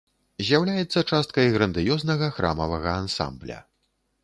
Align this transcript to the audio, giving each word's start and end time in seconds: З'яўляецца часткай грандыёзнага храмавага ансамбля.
З'яўляецца 0.45 1.03
часткай 1.11 1.51
грандыёзнага 1.59 2.31
храмавага 2.39 2.97
ансамбля. 3.05 3.63